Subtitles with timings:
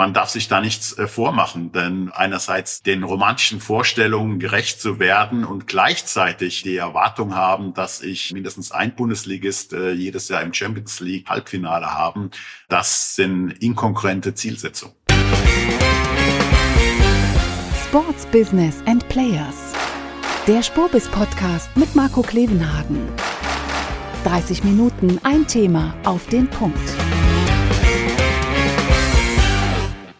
[0.00, 5.44] man darf sich da nichts äh, vormachen, denn einerseits den romantischen Vorstellungen gerecht zu werden
[5.44, 11.00] und gleichzeitig die Erwartung haben, dass ich mindestens ein Bundesligist äh, jedes Jahr im Champions
[11.00, 12.30] League Halbfinale haben,
[12.70, 14.94] das sind inkonkurrente Zielsetzungen.
[17.84, 19.74] Sports Business and Players.
[20.46, 23.06] Der Spurbis Podcast mit Marco Klevenhagen.
[24.24, 26.88] 30 Minuten ein Thema auf den Punkt.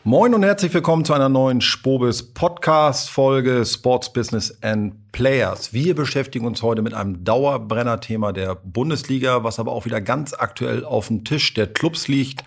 [0.02, 5.74] Moin und herzlich willkommen zu einer neuen Spobis Podcast Folge Sports Business and Players.
[5.74, 10.86] Wir beschäftigen uns heute mit einem Dauerbrenner-Thema der Bundesliga, was aber auch wieder ganz aktuell
[10.86, 12.44] auf dem Tisch der Clubs liegt,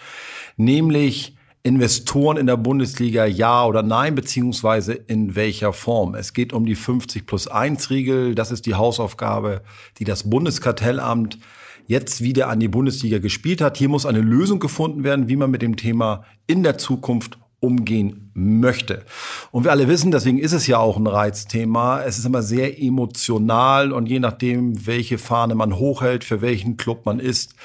[0.58, 6.16] nämlich Investoren in der Bundesliga ja oder nein, beziehungsweise in welcher Form.
[6.16, 8.34] Es geht um die 50 plus 1 Regel.
[8.34, 9.62] Das ist die Hausaufgabe,
[10.00, 11.38] die das Bundeskartellamt
[11.86, 13.78] jetzt wieder an die Bundesliga gespielt hat.
[13.78, 18.30] Hier muss eine Lösung gefunden werden, wie man mit dem Thema in der Zukunft umgehen
[18.34, 19.06] möchte.
[19.52, 22.04] Und wir alle wissen, deswegen ist es ja auch ein Reizthema.
[22.04, 27.06] Es ist immer sehr emotional und je nachdem, welche Fahne man hochhält, für welchen Club
[27.06, 27.56] man ist,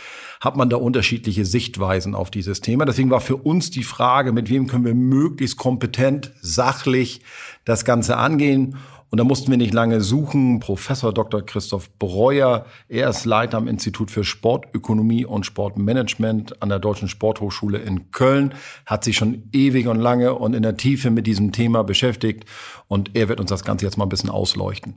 [0.40, 2.84] hat man da unterschiedliche Sichtweisen auf dieses Thema.
[2.84, 7.22] Deswegen war für uns die Frage, mit wem können wir möglichst kompetent, sachlich
[7.64, 8.76] das Ganze angehen.
[9.10, 10.60] Und da mussten wir nicht lange suchen.
[10.60, 11.42] Professor Dr.
[11.44, 17.78] Christoph Breuer, er ist Leiter am Institut für Sportökonomie und Sportmanagement an der Deutschen Sporthochschule
[17.78, 21.84] in Köln, hat sich schon ewig und lange und in der Tiefe mit diesem Thema
[21.84, 22.44] beschäftigt.
[22.86, 24.94] Und er wird uns das Ganze jetzt mal ein bisschen ausleuchten.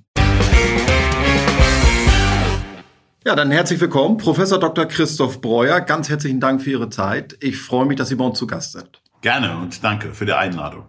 [3.24, 4.86] Ja, dann herzlich willkommen, Professor Dr.
[4.88, 5.80] Christoph Breuer.
[5.80, 7.38] Ganz herzlichen Dank für Ihre Zeit.
[7.40, 9.02] Ich freue mich, dass Sie bei uns zu Gast sind.
[9.22, 10.84] Gerne und danke für die Einladung.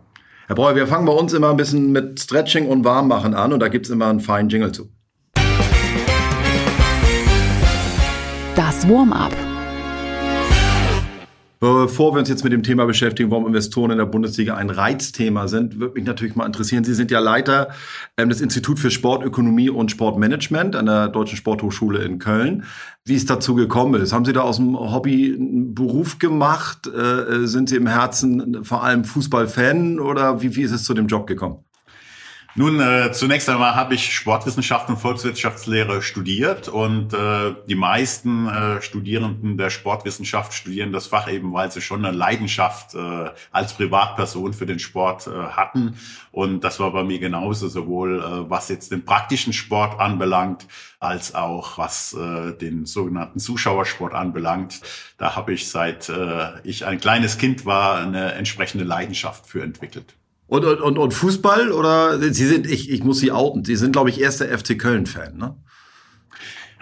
[0.53, 3.61] Herr Breuer, wir fangen bei uns immer ein bisschen mit Stretching und Warmmachen an und
[3.61, 4.91] da gibt es immer einen feinen Jingle zu.
[8.55, 9.34] Das Warm-up.
[11.63, 15.47] Bevor wir uns jetzt mit dem Thema beschäftigen, warum Investoren in der Bundesliga ein Reizthema
[15.47, 16.83] sind, würde mich natürlich mal interessieren.
[16.83, 17.69] Sie sind ja Leiter
[18.17, 22.65] ähm, des Instituts für Sportökonomie und Sportmanagement an der Deutschen Sporthochschule in Köln.
[23.05, 26.89] Wie es dazu gekommen ist, haben Sie da aus dem Hobby einen Beruf gemacht?
[26.89, 31.06] Äh, sind Sie im Herzen vor allem Fußballfan oder wie, wie ist es zu dem
[31.06, 31.62] Job gekommen?
[32.55, 38.83] Nun, äh, zunächst einmal habe ich Sportwissenschaft und Volkswirtschaftslehre studiert und äh, die meisten äh,
[38.83, 44.53] Studierenden der Sportwissenschaft studieren das Fach eben, weil sie schon eine Leidenschaft äh, als Privatperson
[44.53, 45.99] für den Sport äh, hatten.
[46.31, 50.67] Und das war bei mir genauso, sowohl äh, was jetzt den praktischen Sport anbelangt,
[51.01, 54.83] als auch was äh, den sogenannten Zuschauersport anbelangt.
[55.17, 60.17] Da habe ich seit äh, ich ein kleines Kind war eine entsprechende Leidenschaft für entwickelt.
[60.53, 64.11] Und, und, und Fußball oder Sie sind, ich, ich muss Sie outen, Sie sind, glaube
[64.11, 65.57] ich, erster FC Köln-Fan, ne?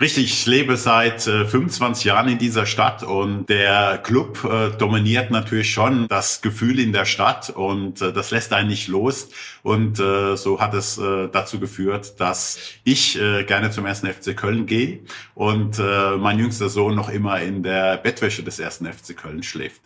[0.01, 5.31] Richtig, ich lebe seit äh, 25 Jahren in dieser Stadt und der Club äh, dominiert
[5.31, 9.29] natürlich schon das Gefühl in der Stadt und äh, das lässt einen nicht los.
[9.63, 14.37] Und äh, so hat es äh, dazu geführt, dass ich äh, gerne zum ersten FC
[14.37, 14.99] Köln gehe
[15.37, 19.81] und äh, mein jüngster Sohn noch immer in der Bettwäsche des ersten FC Köln schläft.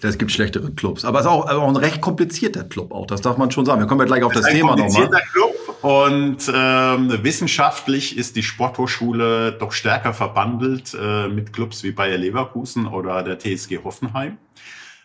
[0.00, 1.04] Es gibt schlechtere Clubs.
[1.04, 3.06] Aber es ist auch, auch ein recht komplizierter Club auch.
[3.06, 3.80] Das darf man schon sagen.
[3.80, 5.10] Wir kommen ja gleich auf das, das Thema nochmal.
[5.32, 12.18] Club und ähm, wissenschaftlich ist die Sporthochschule doch stärker verbandelt äh, mit Clubs wie Bayer
[12.18, 14.38] Leverkusen oder der TSG Hoffenheim.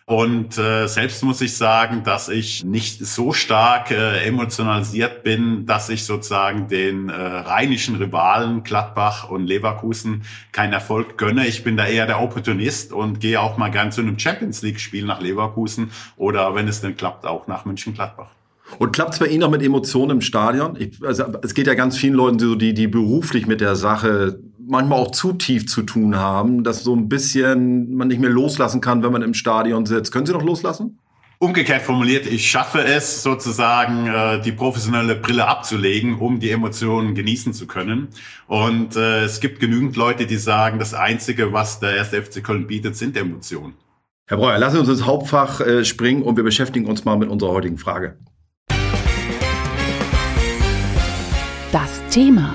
[0.08, 5.90] Und äh, selbst muss ich sagen, dass ich nicht so stark äh, emotionalisiert bin, dass
[5.90, 11.46] ich sozusagen den äh, rheinischen Rivalen Gladbach und Leverkusen keinen Erfolg gönne.
[11.46, 15.04] Ich bin da eher der Opportunist und gehe auch mal gern zu einem Champions League-Spiel
[15.04, 18.37] nach Leverkusen oder wenn es denn klappt, auch nach München-Gladbach.
[18.78, 20.76] Und klappt es bei Ihnen auch mit Emotionen im Stadion?
[20.78, 24.40] Ich, also, es geht ja ganz vielen Leuten so, die, die beruflich mit der Sache
[24.68, 28.80] manchmal auch zu tief zu tun haben, dass so ein bisschen man nicht mehr loslassen
[28.80, 30.12] kann, wenn man im Stadion sitzt.
[30.12, 30.98] Können Sie noch loslassen?
[31.40, 37.52] Umgekehrt formuliert, ich schaffe es sozusagen, äh, die professionelle Brille abzulegen, um die Emotionen genießen
[37.52, 38.08] zu können.
[38.48, 42.66] Und äh, es gibt genügend Leute, die sagen, das Einzige, was der erste FC Köln
[42.66, 43.74] bietet, sind Emotionen.
[44.26, 47.28] Herr Breuer, lassen Sie uns ins Hauptfach äh, springen und wir beschäftigen uns mal mit
[47.28, 48.18] unserer heutigen Frage.
[52.10, 52.54] Thema.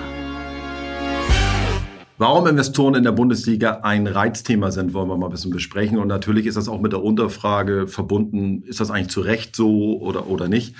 [2.18, 5.98] Warum Investoren in der Bundesliga ein Reizthema sind, wollen wir mal ein bisschen besprechen.
[5.98, 10.00] Und natürlich ist das auch mit der Unterfrage verbunden, ist das eigentlich zu Recht so
[10.00, 10.76] oder, oder nicht.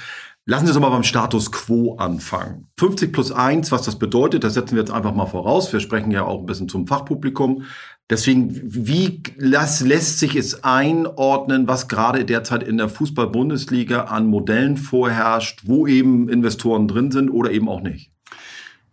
[0.46, 2.68] Lassen Sie uns mal beim Status quo anfangen.
[2.78, 5.72] 50 plus 1, was das bedeutet, das setzen wir jetzt einfach mal voraus.
[5.74, 7.64] Wir sprechen ja auch ein bisschen zum Fachpublikum.
[8.10, 14.78] Deswegen, wie las, lässt sich es einordnen, was gerade derzeit in der Fußball-Bundesliga an Modellen
[14.78, 18.13] vorherrscht, wo eben Investoren drin sind oder eben auch nicht?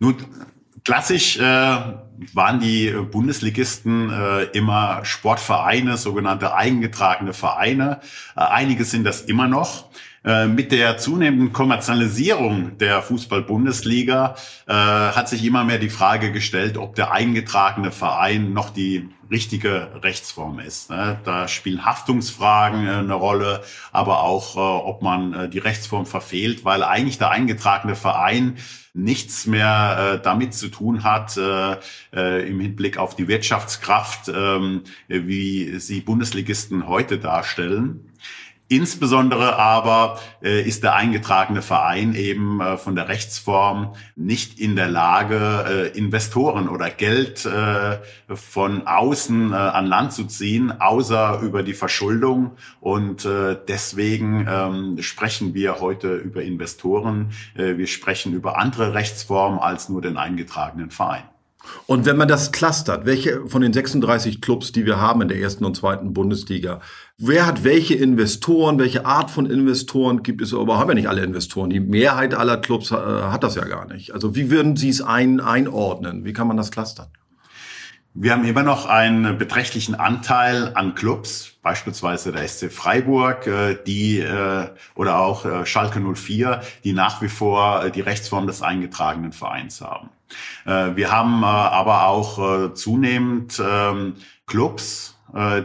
[0.01, 0.15] Nun,
[0.83, 7.99] klassisch äh, waren die Bundesligisten äh, immer Sportvereine, sogenannte eingetragene Vereine.
[8.35, 9.91] Äh, einige sind das immer noch.
[10.23, 14.35] Äh, mit der zunehmenden Kommerzialisierung der Fußball-Bundesliga
[14.67, 19.87] äh, hat sich immer mehr die Frage gestellt, ob der eingetragene Verein noch die richtige
[20.03, 20.91] Rechtsform ist.
[20.91, 21.19] Ne?
[21.23, 26.65] Da spielen Haftungsfragen äh, eine Rolle, aber auch, äh, ob man äh, die Rechtsform verfehlt,
[26.65, 28.57] weil eigentlich der eingetragene Verein
[28.93, 31.77] nichts mehr äh, damit zu tun hat äh,
[32.13, 38.11] äh, im Hinblick auf die Wirtschaftskraft, äh, wie sie Bundesligisten heute darstellen.
[38.71, 44.87] Insbesondere aber äh, ist der eingetragene Verein eben äh, von der Rechtsform nicht in der
[44.87, 47.97] Lage, äh, Investoren oder Geld äh,
[48.33, 52.51] von außen äh, an Land zu ziehen, außer über die Verschuldung.
[52.79, 57.31] Und äh, deswegen ähm, sprechen wir heute über Investoren.
[57.55, 61.23] Wir sprechen über andere Rechtsformen als nur den eingetragenen Verein.
[61.87, 65.39] Und wenn man das clustert, welche von den 36 Clubs, die wir haben in der
[65.39, 66.81] ersten und zweiten Bundesliga,
[67.17, 70.53] wer hat welche Investoren, welche Art von Investoren gibt es?
[70.53, 71.69] Aber haben ja nicht alle Investoren.
[71.69, 74.13] Die Mehrheit aller Clubs äh, hat das ja gar nicht.
[74.13, 76.25] Also wie würden Sie es ein, einordnen?
[76.25, 77.07] Wie kann man das clustern?
[78.13, 84.19] Wir haben immer noch einen beträchtlichen Anteil an Clubs, beispielsweise der SC Freiburg, äh, die
[84.19, 90.09] äh, oder auch Schalke 04, die nach wie vor die Rechtsform des eingetragenen Vereins haben.
[90.65, 94.15] Äh, wir haben äh, aber auch äh, zunehmend ähm,
[94.47, 95.17] Clubs,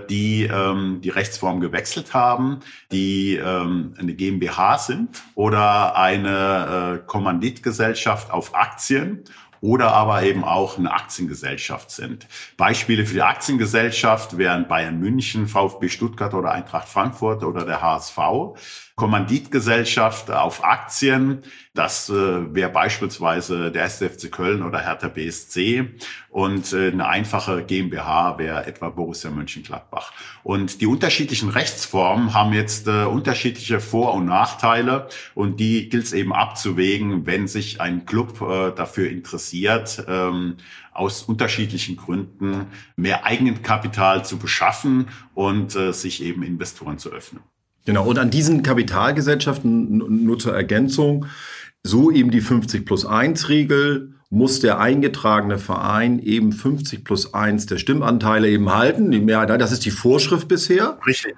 [0.09, 2.61] die ähm, die Rechtsform gewechselt haben,
[2.93, 9.25] die ähm, eine GmbH sind oder eine Kommanditgesellschaft auf Aktien
[9.61, 12.29] oder aber eben auch eine Aktiengesellschaft sind.
[12.57, 18.19] Beispiele für die Aktiengesellschaft wären Bayern München, VfB Stuttgart oder Eintracht Frankfurt oder der HSV.
[18.97, 21.43] Kommanditgesellschaft auf Aktien.
[21.75, 25.91] Das äh, wäre beispielsweise der SFC Köln oder Hertha BSC.
[26.31, 30.15] Und äh, eine einfache GmbH wäre etwa Borussia Mönchengladbach.
[30.43, 35.09] Und die unterschiedlichen Rechtsformen haben jetzt äh, unterschiedliche Vor- und Nachteile.
[35.35, 40.57] Und die gilt es eben abzuwägen, wenn sich ein Club äh, dafür interessiert, ähm,
[40.95, 47.43] aus unterschiedlichen Gründen mehr Eigenkapital zu beschaffen und äh, sich eben Investoren zu öffnen.
[47.87, 51.27] Genau, und an diesen Kapitalgesellschaften, nur zur Ergänzung,
[51.85, 57.67] so eben die 50 plus 1 Regel, muss der eingetragene Verein eben 50 plus 1
[57.67, 59.13] der Stimmanteile eben halten.
[59.13, 60.99] Die Mehrheit, das ist die Vorschrift bisher.
[61.07, 61.37] Richtig.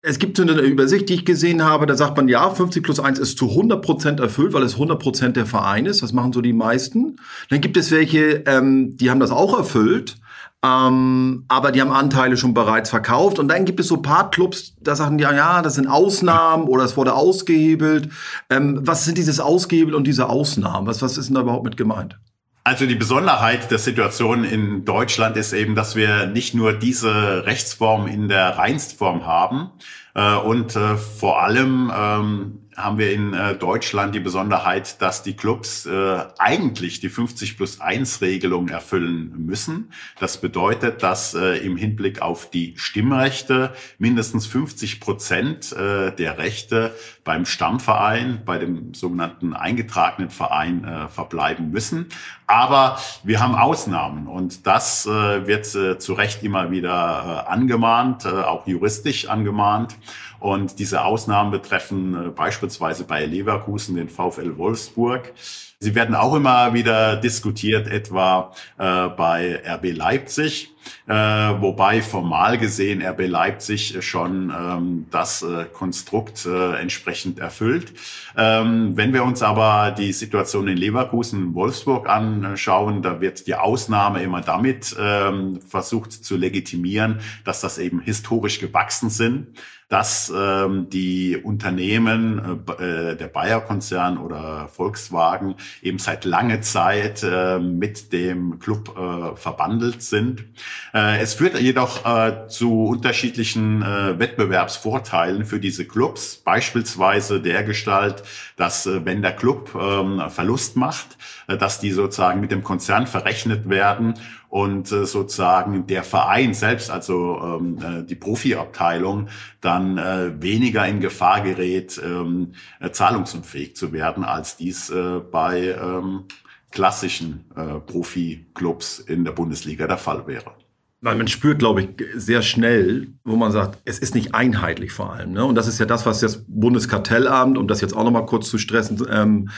[0.00, 2.98] Es gibt so eine Übersicht, die ich gesehen habe, da sagt man, ja, 50 plus
[2.98, 6.02] 1 ist zu 100 Prozent erfüllt, weil es 100 Prozent der Verein ist.
[6.02, 7.16] Das machen so die meisten.
[7.50, 10.16] Dann gibt es welche, ähm, die haben das auch erfüllt,
[10.64, 13.38] ähm, aber die haben Anteile schon bereits verkauft.
[13.38, 16.84] Und dann gibt es so paar Clubs, da sagen die, ja, das sind Ausnahmen oder
[16.84, 18.10] es wurde ausgehebelt.
[18.48, 20.86] Ähm, was sind dieses Ausgehebel und diese Ausnahmen?
[20.86, 22.18] Was, was ist denn da überhaupt mit gemeint?
[22.64, 28.06] Also die Besonderheit der Situation in Deutschland ist eben, dass wir nicht nur diese Rechtsform
[28.06, 29.70] in der Reinstform haben
[30.14, 35.34] äh, und äh, vor allem ähm, haben wir in äh, Deutschland die Besonderheit, dass die
[35.34, 39.92] Clubs äh, eigentlich die 50 plus 1 Regelung erfüllen müssen.
[40.18, 46.94] Das bedeutet, dass äh, im Hinblick auf die Stimmrechte mindestens 50 Prozent äh, der Rechte
[47.24, 52.06] beim Stammverein, bei dem sogenannten eingetragenen Verein äh, verbleiben müssen.
[52.52, 58.26] Aber wir haben Ausnahmen und das äh, wird äh, zu Recht immer wieder äh, angemahnt,
[58.26, 59.96] äh, auch juristisch angemahnt.
[60.38, 65.32] Und diese Ausnahmen betreffen äh, beispielsweise bei Leverkusen den VfL Wolfsburg.
[65.78, 70.71] Sie werden auch immer wieder diskutiert, etwa äh, bei RB Leipzig,
[71.06, 77.92] äh, wobei formal gesehen RB Leipzig schon ähm, das äh, Konstrukt äh, entsprechend erfüllt.
[78.36, 84.22] Ähm, wenn wir uns aber die Situation in Leverkusen Wolfsburg anschauen, da wird die Ausnahme
[84.22, 89.48] immer damit ähm, versucht zu legitimieren, dass das eben historisch gewachsen sind
[89.92, 97.58] dass ähm, die Unternehmen, äh, äh, der Bayer-Konzern oder Volkswagen eben seit langer Zeit äh,
[97.58, 100.46] mit dem Club äh, verbandelt sind.
[100.94, 108.22] Äh, es führt jedoch äh, zu unterschiedlichen äh, Wettbewerbsvorteilen für diese Clubs, beispielsweise der Gestalt,
[108.56, 111.18] dass äh, wenn der Club äh, Verlust macht,
[111.48, 114.14] äh, dass die sozusagen mit dem Konzern verrechnet werden
[114.52, 119.28] und äh, sozusagen der Verein selbst, also ähm, äh, die Profiabteilung,
[119.62, 125.74] dann äh, weniger in Gefahr gerät, ähm, äh, zahlungsunfähig zu werden, als dies äh, bei
[125.82, 126.24] ähm,
[126.70, 130.52] klassischen äh, Profi-Clubs in der Bundesliga der Fall wäre.
[131.00, 135.14] Weil man spürt, glaube ich, sehr schnell, wo man sagt, es ist nicht einheitlich vor
[135.14, 135.32] allem.
[135.32, 135.46] Ne?
[135.46, 138.58] Und das ist ja das, was das Bundeskartellamt, um das jetzt auch nochmal kurz zu
[138.58, 139.48] stressen, ähm,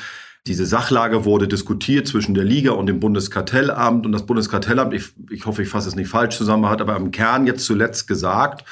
[0.47, 5.47] Diese Sachlage wurde diskutiert zwischen der Liga und dem Bundeskartellamt und das Bundeskartellamt, ich, ich
[5.47, 8.65] hoffe, ich fasse es nicht falsch zusammen, hat aber im Kern jetzt zuletzt gesagt,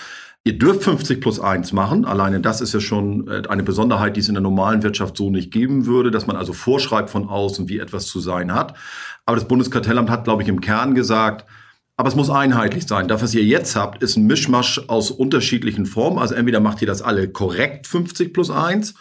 [0.44, 2.04] Ihr dürft 50 plus 1 machen.
[2.04, 5.30] Alleine das ist ja schon äh, eine Besonderheit, die es in der normalen Wirtschaft so
[5.30, 8.74] nicht geben würde, dass man also vorschreibt von außen, wie etwas zu sein hat.
[9.24, 11.46] Aber das Bundeskartellamt hat, glaube ich, im Kern gesagt,
[11.96, 13.06] aber es muss einheitlich sein.
[13.06, 16.18] Das, was ihr jetzt habt, ist ein Mischmasch aus unterschiedlichen Formen.
[16.18, 18.94] Also entweder macht ihr das alle korrekt 50 plus 1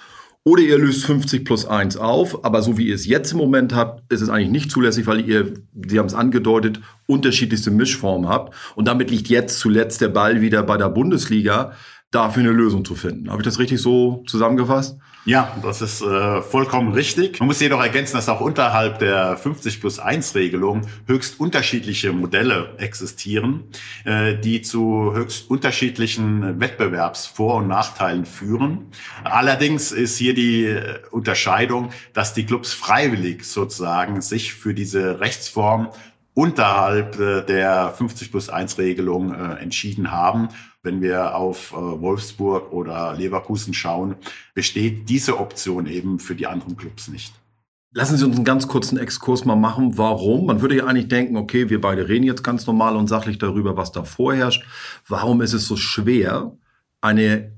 [0.43, 3.75] oder ihr löst 50 plus 1 auf, aber so wie ihr es jetzt im Moment
[3.75, 5.53] habt, ist es eigentlich nicht zulässig, weil ihr,
[5.87, 8.55] Sie haben es angedeutet, unterschiedlichste Mischformen habt.
[8.75, 11.73] Und damit liegt jetzt zuletzt der Ball wieder bei der Bundesliga,
[12.09, 13.29] dafür eine Lösung zu finden.
[13.29, 14.97] Habe ich das richtig so zusammengefasst?
[15.23, 17.39] Ja, das ist äh, vollkommen richtig.
[17.39, 22.73] Man muss jedoch ergänzen, dass auch unterhalb der 50 plus 1 Regelung höchst unterschiedliche Modelle
[22.79, 23.65] existieren,
[24.03, 28.87] äh, die zu höchst unterschiedlichen Wettbewerbsvor- und Nachteilen führen.
[29.23, 35.89] Allerdings ist hier die äh, Unterscheidung, dass die Clubs freiwillig sozusagen sich für diese Rechtsform
[36.33, 40.49] unterhalb äh, der 50 plus 1 Regelung äh, entschieden haben
[40.83, 44.15] wenn wir auf äh, Wolfsburg oder Leverkusen schauen,
[44.53, 47.33] besteht diese Option eben für die anderen Clubs nicht.
[47.93, 49.97] Lassen Sie uns einen ganz kurzen Exkurs mal machen.
[49.97, 50.45] Warum?
[50.45, 53.75] Man würde ja eigentlich denken, okay, wir beide reden jetzt ganz normal und sachlich darüber,
[53.75, 54.63] was da vorherrscht.
[55.07, 56.55] Warum ist es so schwer,
[57.01, 57.51] eine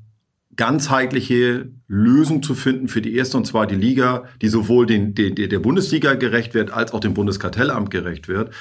[0.56, 5.60] ganzheitliche Lösung zu finden für die erste und zweite Liga, die sowohl den, den, der
[5.60, 8.51] Bundesliga gerecht wird, als auch dem Bundeskartellamt gerecht wird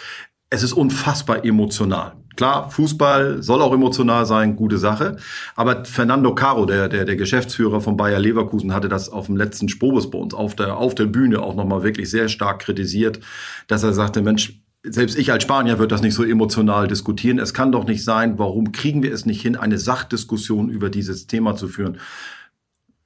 [0.53, 2.13] es ist unfassbar emotional.
[2.37, 5.17] Klar, Fußball soll auch emotional sein, gute Sache.
[5.57, 9.71] Aber Fernando Caro, der, der, der Geschäftsführer von Bayer Leverkusen, hatte das auf dem letzten
[9.71, 13.21] Spobus bei uns auf der, auf der Bühne auch nochmal wirklich sehr stark kritisiert,
[13.67, 17.39] dass er sagte, Mensch, selbst ich als Spanier würde das nicht so emotional diskutieren.
[17.39, 21.27] Es kann doch nicht sein, warum kriegen wir es nicht hin, eine Sachdiskussion über dieses
[21.27, 21.99] Thema zu führen?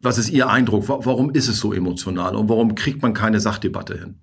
[0.00, 0.88] Was ist Ihr Eindruck?
[0.88, 4.20] Warum ist es so emotional und warum kriegt man keine Sachdebatte hin?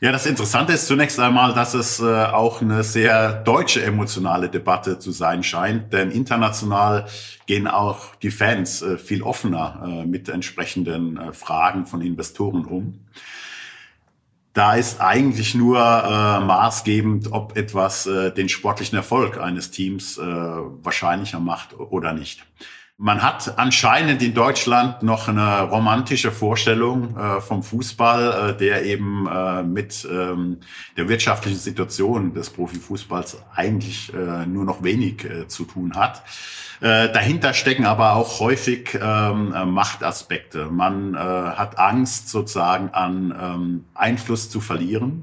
[0.00, 5.00] Ja, das Interessante ist zunächst einmal, dass es äh, auch eine sehr deutsche emotionale Debatte
[5.00, 7.06] zu sein scheint, denn international
[7.46, 13.06] gehen auch die Fans äh, viel offener äh, mit entsprechenden äh, Fragen von Investoren um.
[14.52, 21.40] Da ist eigentlich nur äh, maßgebend, ob etwas äh, den sportlichen Erfolg eines Teams wahrscheinlicher
[21.40, 22.44] macht oder nicht.
[23.00, 29.28] Man hat anscheinend in Deutschland noch eine romantische Vorstellung äh, vom Fußball, äh, der eben
[29.28, 30.58] äh, mit ähm,
[30.96, 36.24] der wirtschaftlichen Situation des Profifußballs eigentlich äh, nur noch wenig äh, zu tun hat.
[36.80, 40.66] Äh, dahinter stecken aber auch häufig ähm, Machtaspekte.
[40.66, 45.22] Man hat Angst sozusagen an ähm, Einfluss zu verlieren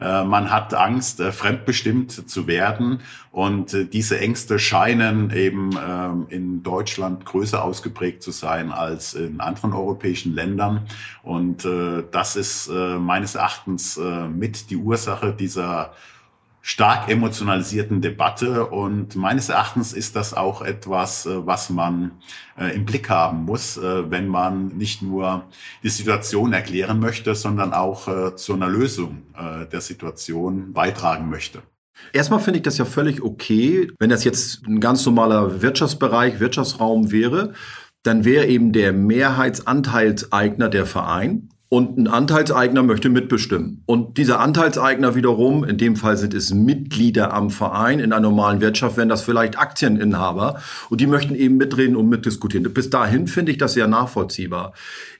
[0.00, 3.00] man hat Angst, äh, fremdbestimmt zu werden.
[3.30, 9.40] Und äh, diese Ängste scheinen eben ähm, in Deutschland größer ausgeprägt zu sein als in
[9.40, 10.86] anderen europäischen Ländern.
[11.22, 11.68] Und
[12.10, 14.00] das ist meines Erachtens
[14.34, 15.92] mit die Ursache dieser
[16.62, 18.66] stark emotionalisierten Debatte.
[18.66, 22.12] Und meines Erachtens ist das auch etwas, äh, was man
[22.58, 25.44] äh, im Blick haben muss, äh, wenn man nicht nur
[25.82, 29.22] die Situation erklären möchte, sondern auch zu einer Lösung
[29.72, 31.62] der Situation beitragen möchte.
[32.12, 37.10] Erstmal finde ich das ja völlig okay, wenn das jetzt ein ganz normaler Wirtschaftsbereich, Wirtschaftsraum
[37.10, 37.52] wäre,
[38.02, 43.84] dann wäre eben der Mehrheitsanteilseigner der Verein und ein Anteilseigner möchte mitbestimmen.
[43.86, 48.60] Und dieser Anteilseigner wiederum, in dem Fall sind es Mitglieder am Verein, in einer normalen
[48.60, 50.60] Wirtschaft wären das vielleicht Aktieninhaber
[50.90, 52.74] und die möchten eben mitreden und mitdiskutieren.
[52.74, 54.74] Bis dahin finde ich das sehr nachvollziehbar.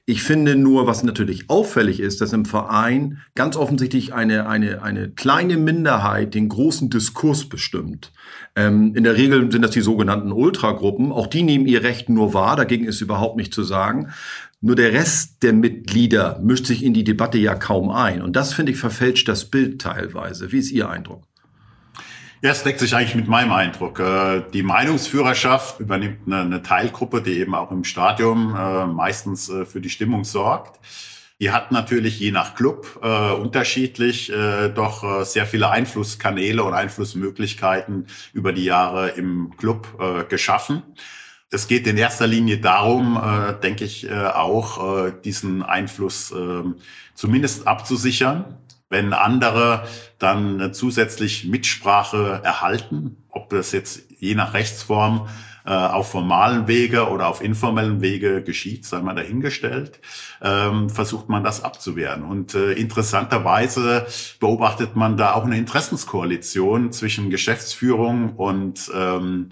[0.07, 5.09] Ich finde nur, was natürlich auffällig ist, dass im Verein ganz offensichtlich eine, eine, eine
[5.09, 8.11] kleine Minderheit den großen Diskurs bestimmt.
[8.57, 11.13] Ähm, in der Regel sind das die sogenannten Ultragruppen.
[11.13, 12.57] Auch die nehmen ihr Recht nur wahr.
[12.57, 14.09] Dagegen ist überhaupt nicht zu sagen.
[14.63, 18.21] Nur der Rest der Mitglieder mischt sich in die Debatte ja kaum ein.
[18.21, 20.53] Und das, finde ich, verfälscht das Bild teilweise.
[20.53, 21.25] Wie ist Ihr Eindruck?
[22.43, 24.01] Ja, es deckt sich eigentlich mit meinem Eindruck.
[24.01, 29.83] Äh, die Meinungsführerschaft übernimmt eine, Teilgruppe, die eben auch im Stadion äh, meistens äh, für
[29.83, 30.81] die Stimmung sorgt.
[31.39, 34.31] Die hat natürlich je nach Club unterschiedlich
[34.75, 40.83] doch sehr viele Einflusskanäle und Einflussmöglichkeiten über die Jahre im Club geschaffen.
[41.53, 46.63] Es geht in erster Linie darum, äh, denke ich, äh, auch äh, diesen Einfluss äh,
[47.15, 48.57] zumindest abzusichern.
[48.89, 49.85] Wenn andere
[50.19, 55.29] dann zusätzlich Mitsprache erhalten, ob das jetzt je nach Rechtsform
[55.65, 60.01] äh, auf formalen Wege oder auf informellen Wege geschieht, sei mal dahingestellt,
[60.43, 62.25] ähm, versucht man das abzuwehren.
[62.25, 64.07] Und äh, interessanterweise
[64.41, 69.51] beobachtet man da auch eine Interessenskoalition zwischen Geschäftsführung und ähm,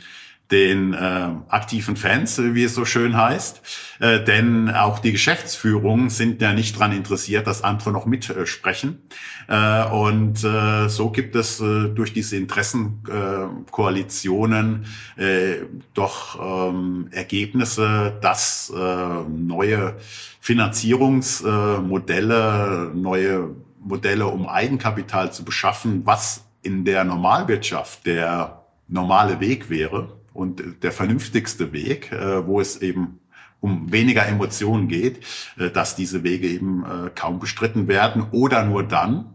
[0.50, 3.60] den äh, aktiven Fans, wie es so schön heißt.
[4.00, 9.02] Äh, denn auch die Geschäftsführungen sind ja nicht dran interessiert, dass andere noch mitsprechen.
[9.46, 14.86] Äh, und äh, so gibt es äh, durch diese Interessenkoalitionen
[15.16, 15.56] äh,
[15.92, 19.96] doch ähm, Ergebnisse, dass äh, neue
[20.40, 30.17] Finanzierungsmodelle, neue Modelle, um Eigenkapital zu beschaffen, was in der Normalwirtschaft der normale Weg wäre
[30.38, 33.18] und der vernünftigste Weg, äh, wo es eben
[33.60, 35.18] um weniger Emotionen geht,
[35.58, 39.34] äh, dass diese Wege eben äh, kaum bestritten werden oder nur dann,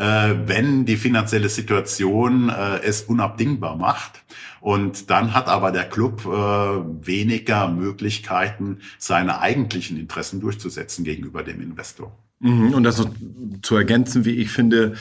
[0.00, 2.50] wenn die finanzielle Situation
[2.84, 4.22] es unabdingbar macht.
[4.60, 12.16] Und dann hat aber der Club weniger Möglichkeiten, seine eigentlichen Interessen durchzusetzen gegenüber dem Investor.
[12.38, 12.74] Mhm.
[12.74, 13.10] Und das noch
[13.62, 14.94] zu ergänzen, wie ich finde,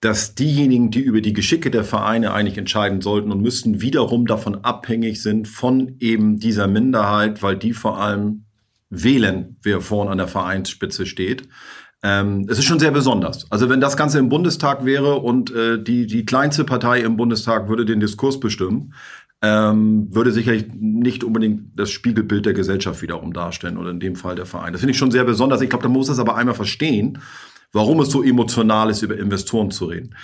[0.00, 4.64] dass diejenigen, die über die Geschicke der Vereine eigentlich entscheiden sollten und müssten, wiederum davon
[4.64, 8.44] abhängig sind von eben dieser Minderheit, weil die vor allem
[8.88, 11.48] wählen, wer vorne an der Vereinsspitze steht.
[12.02, 13.50] Ähm, es ist schon sehr besonders.
[13.52, 17.68] Also wenn das Ganze im Bundestag wäre und äh, die, die kleinste Partei im Bundestag
[17.68, 18.94] würde den Diskurs bestimmen,
[19.42, 24.34] ähm, würde sicherlich nicht unbedingt das Spiegelbild der Gesellschaft wiederum darstellen oder in dem Fall
[24.34, 24.72] der Verein.
[24.72, 25.60] Das finde ich schon sehr besonders.
[25.60, 27.18] Ich glaube, da muss das aber einmal verstehen
[27.72, 30.14] warum es so emotional ist, über Investoren zu reden.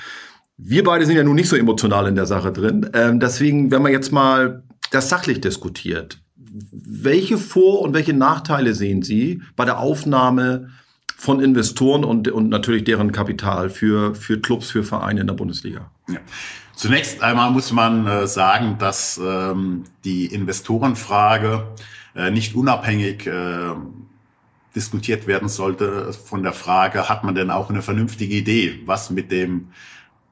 [0.58, 2.88] Wir beide sind ja nun nicht so emotional in der Sache drin.
[2.94, 6.18] Ähm, deswegen, wenn man jetzt mal das sachlich diskutiert,
[6.72, 10.70] welche Vor- und welche Nachteile sehen Sie bei der Aufnahme
[11.16, 15.90] von Investoren und, und natürlich deren Kapital für, für Clubs, für Vereine in der Bundesliga?
[16.08, 16.18] Ja.
[16.74, 21.64] Zunächst einmal muss man äh, sagen, dass ähm, die Investorenfrage
[22.14, 23.72] äh, nicht unabhängig äh,
[24.76, 29.32] diskutiert werden sollte von der Frage, hat man denn auch eine vernünftige Idee, was mit
[29.32, 29.68] dem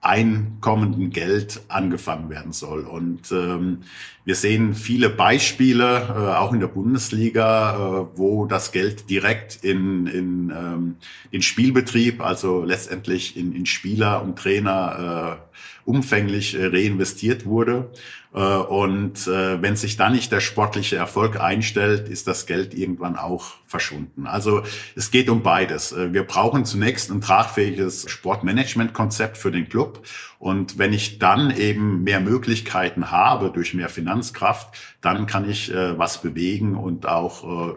[0.04, 2.80] einkommenden Geld angefangen werden soll.
[2.80, 3.78] Und ähm,
[4.26, 10.06] wir sehen viele Beispiele, äh, auch in der Bundesliga, äh, wo das Geld direkt in,
[10.06, 10.96] in, ähm,
[11.30, 15.58] in Spielbetrieb, also letztendlich in, in Spieler und Trainer äh,
[15.88, 17.90] umfänglich äh, reinvestiert wurde.
[18.34, 23.16] Äh, und äh, wenn sich dann nicht der sportliche Erfolg einstellt, ist das Geld irgendwann
[23.16, 24.28] auch verschwunden.
[24.28, 24.62] Also
[24.94, 25.92] es geht um beides.
[25.96, 30.06] Wir brauchen zunächst ein tragfähiges Sportmanagementkonzept für den Club.
[30.38, 35.98] Und wenn ich dann eben mehr Möglichkeiten habe durch mehr Finanzkraft, dann kann ich äh,
[35.98, 37.74] was bewegen und auch äh,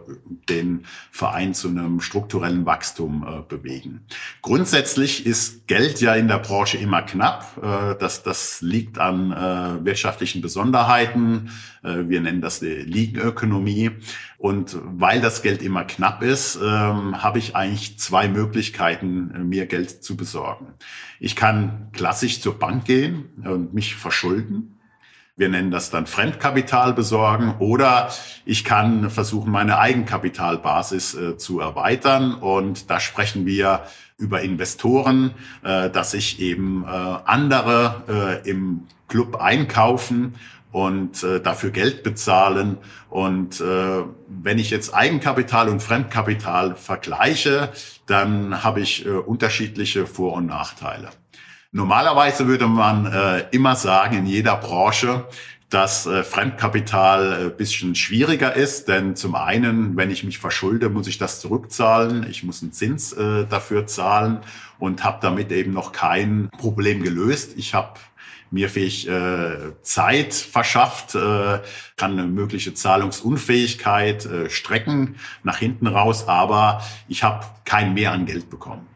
[0.50, 4.06] den Verein zu einem strukturellen Wachstum äh, bewegen.
[4.42, 7.46] Grundsätzlich ist Geld ja in der Branche immer knapp.
[7.58, 11.50] Äh, das, das liegt an äh, wirtschaftlichen Besonderheiten.
[11.84, 13.92] Äh, wir nennen das die Ligenökonomie.
[14.38, 19.66] Und weil das Geld immer knapp ist, ähm, habe ich eigentlich zwei Möglichkeiten, äh, mir
[19.66, 20.68] Geld zu besorgen.
[21.20, 24.78] Ich kann klassisch zur Bank gehen und mich verschulden.
[25.36, 28.10] Wir nennen das dann Fremdkapital besorgen oder
[28.44, 32.34] ich kann versuchen, meine Eigenkapitalbasis äh, zu erweitern.
[32.34, 33.84] Und da sprechen wir
[34.18, 40.36] über Investoren, äh, dass sich eben äh, andere äh, im Club einkaufen
[40.72, 42.78] und äh, dafür Geld bezahlen.
[43.10, 47.72] Und äh, wenn ich jetzt Eigenkapital und Fremdkapital vergleiche,
[48.06, 51.10] dann habe ich äh, unterschiedliche Vor- und Nachteile.
[51.72, 55.26] Normalerweise würde man äh, immer sagen, in jeder Branche,
[55.70, 61.08] dass äh, Fremdkapital äh, bisschen schwieriger ist, denn zum einen, wenn ich mich verschulde, muss
[61.08, 64.40] ich das zurückzahlen, ich muss einen Zins äh, dafür zahlen
[64.80, 67.54] und habe damit eben noch kein Problem gelöst.
[67.58, 68.00] Ich habe
[68.50, 71.60] mir fähig äh, Zeit verschafft, äh,
[71.98, 78.26] kann eine mögliche Zahlungsunfähigkeit äh, strecken nach hinten raus, aber ich habe kein Mehr an
[78.26, 78.88] Geld bekommen.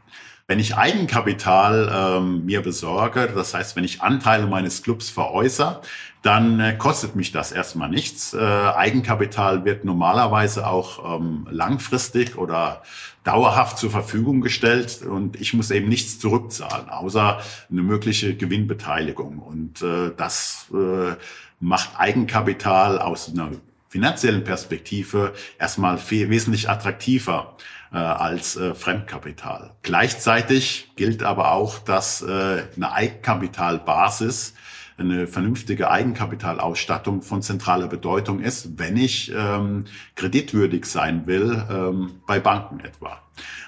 [0.51, 5.79] Wenn ich Eigenkapital ähm, mir besorge, das heißt, wenn ich Anteile meines Clubs veräußere,
[6.23, 8.33] dann äh, kostet mich das erstmal nichts.
[8.33, 12.83] Äh, Eigenkapital wird normalerweise auch ähm, langfristig oder
[13.23, 17.39] dauerhaft zur Verfügung gestellt und ich muss eben nichts zurückzahlen, außer
[17.71, 19.39] eine mögliche Gewinnbeteiligung.
[19.39, 21.15] Und äh, das äh,
[21.61, 23.51] macht Eigenkapital aus einer
[23.87, 27.55] finanziellen Perspektive erstmal wesentlich attraktiver
[27.91, 29.71] äh, als äh, Fremdkapital.
[29.81, 34.53] Gleichzeitig gilt aber auch, dass äh, eine Eigenkapitalbasis
[34.97, 42.39] eine vernünftige Eigenkapitalausstattung von zentraler Bedeutung ist, wenn ich ähm, kreditwürdig sein will, ähm, bei
[42.39, 43.19] Banken etwa.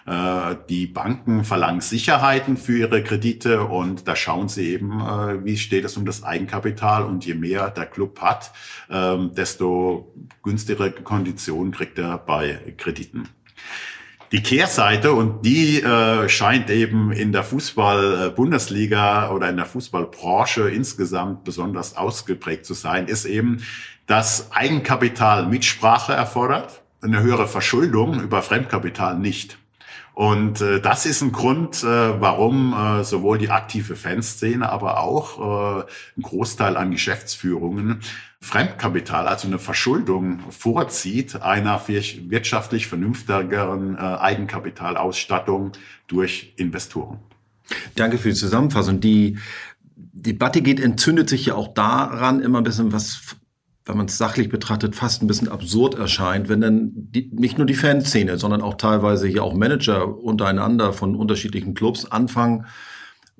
[0.05, 5.57] Äh, die Banken verlangen Sicherheiten für ihre Kredite und da schauen sie eben, äh, wie
[5.57, 8.51] steht es um das Eigenkapital und je mehr der Club hat,
[8.89, 13.29] ähm, desto günstigere Konditionen kriegt er bei Krediten.
[14.33, 21.43] Die Kehrseite, und die äh, scheint eben in der Fußball-Bundesliga oder in der Fußballbranche insgesamt
[21.43, 23.63] besonders ausgeprägt zu sein, ist eben,
[24.07, 29.59] dass Eigenkapital Mitsprache erfordert, eine höhere Verschuldung über Fremdkapital nicht.
[30.13, 35.81] Und äh, das ist ein Grund, äh, warum äh, sowohl die aktive Fanszene, aber auch
[35.81, 35.85] äh,
[36.17, 38.01] ein Großteil an Geschäftsführungen
[38.43, 45.71] Fremdkapital, also eine Verschuldung vorzieht einer wirtschaftlich vernünftigeren äh, Eigenkapitalausstattung
[46.07, 47.19] durch Investoren.
[47.95, 48.99] Danke für die Zusammenfassung.
[48.99, 49.39] Die
[49.95, 53.37] Debatte geht, entzündet sich ja auch daran immer ein bisschen, was
[53.85, 57.67] wenn man es sachlich betrachtet, fast ein bisschen absurd erscheint, wenn dann die, nicht nur
[57.67, 62.65] die Fanszene, sondern auch teilweise hier auch Manager untereinander von unterschiedlichen Clubs anfangen,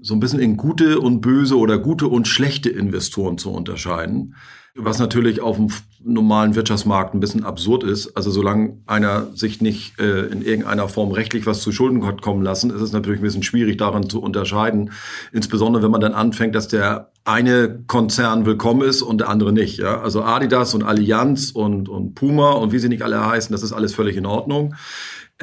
[0.01, 4.35] so ein bisschen in gute und böse oder gute und schlechte Investoren zu unterscheiden.
[4.75, 5.69] Was natürlich auf dem
[6.03, 8.15] normalen Wirtschaftsmarkt ein bisschen absurd ist.
[8.17, 12.43] Also solange einer sich nicht äh, in irgendeiner Form rechtlich was zu Schulden hat kommen
[12.43, 14.91] lassen, ist es natürlich ein bisschen schwierig daran zu unterscheiden.
[15.31, 19.77] Insbesondere wenn man dann anfängt, dass der eine Konzern willkommen ist und der andere nicht.
[19.77, 20.01] Ja?
[20.01, 23.71] Also Adidas und Allianz und, und Puma und wie sie nicht alle heißen, das ist
[23.71, 24.75] alles völlig in Ordnung.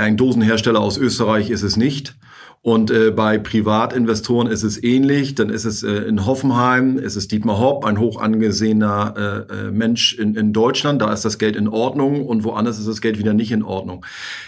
[0.01, 2.17] Ein Dosenhersteller aus Österreich ist es nicht.
[2.63, 5.35] Und äh, bei Privatinvestoren ist es ähnlich.
[5.35, 9.71] Dann ist es äh, in Hoffenheim, ist es Dietmar Hopp, ein hoch angesehener äh, äh,
[9.71, 11.01] Mensch in, in Deutschland.
[11.01, 14.05] Da ist das Geld in Ordnung und woanders ist das Geld wieder nicht in Ordnung.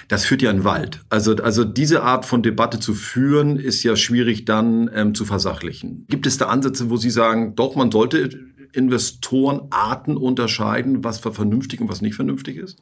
[0.08, 1.00] Das führt ja in Wald.
[1.08, 6.04] Also, also diese Art von Debatte zu führen, ist ja schwierig dann ähm, zu versachlichen.
[6.10, 8.28] Gibt es da Ansätze, wo Sie sagen, doch, man sollte
[8.74, 12.76] Investorenarten unterscheiden, was vernünftig und was nicht vernünftig ist?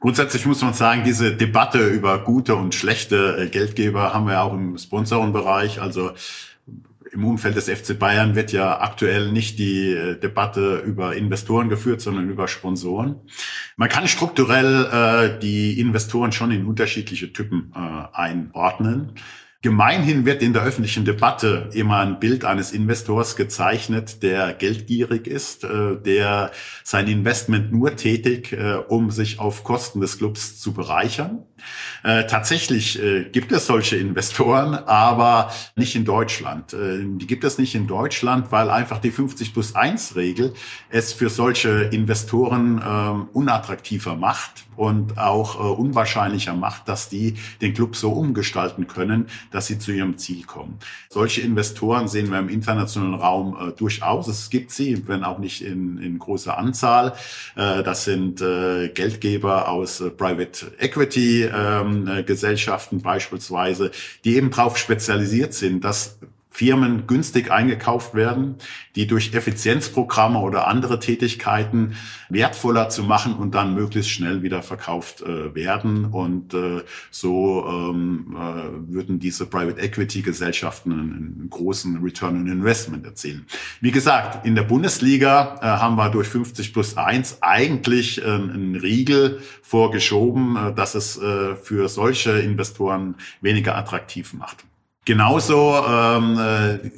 [0.00, 4.52] Grundsätzlich muss man sagen, diese Debatte über gute und schlechte äh, Geldgeber haben wir auch
[4.52, 5.80] im Sponsorenbereich.
[5.80, 6.12] Also
[7.12, 12.00] im Umfeld des FC Bayern wird ja aktuell nicht die äh, Debatte über Investoren geführt,
[12.00, 13.16] sondern über Sponsoren.
[13.76, 19.12] Man kann strukturell äh, die Investoren schon in unterschiedliche Typen äh, einordnen.
[19.62, 25.64] Gemeinhin wird in der öffentlichen Debatte immer ein Bild eines Investors gezeichnet, der geldgierig ist,
[25.64, 26.52] äh, der
[26.84, 31.44] sein Investment nur tätig, äh, um sich auf Kosten des Clubs zu bereichern.
[32.02, 32.98] Äh, tatsächlich
[33.32, 36.72] gibt es solche Investoren, aber nicht in Deutschland.
[36.72, 40.54] Die gibt es nicht in Deutschland, weil einfach die 50 plus 1 Regel
[40.90, 47.96] es für solche Investoren ähm, unattraktiver macht und auch unwahrscheinlicher macht, dass die den Club
[47.96, 50.78] so umgestalten können, dass sie zu ihrem Ziel kommen.
[51.08, 54.28] Solche Investoren sehen wir im internationalen Raum äh, durchaus.
[54.28, 57.14] Es gibt sie, wenn auch nicht in, in großer Anzahl.
[57.54, 63.90] Äh, das sind äh, Geldgeber aus äh, Private Equity ähm, äh, Gesellschaften beispielsweise,
[64.24, 66.18] die eben darauf spezialisiert sind, dass
[66.56, 68.54] Firmen günstig eingekauft werden,
[68.94, 71.96] die durch Effizienzprogramme oder andere Tätigkeiten
[72.30, 76.06] wertvoller zu machen und dann möglichst schnell wieder verkauft äh, werden.
[76.06, 82.46] Und äh, so ähm, äh, würden diese Private Equity Gesellschaften einen, einen, großen Return on
[82.46, 83.44] Investment erzielen.
[83.82, 88.76] Wie gesagt, in der Bundesliga äh, haben wir durch 50 plus 1 eigentlich äh, einen
[88.76, 94.64] Riegel vorgeschoben, äh, dass es äh, für solche Investoren weniger attraktiv macht.
[95.06, 96.90] Genauso ähm, äh,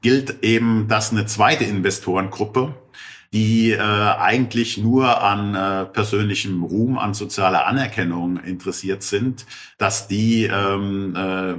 [0.00, 2.74] gilt eben, dass eine zweite Investorengruppe,
[3.32, 9.46] die äh, eigentlich nur an äh, persönlichem Ruhm, an sozialer Anerkennung interessiert sind,
[9.78, 11.54] dass die ähm, äh,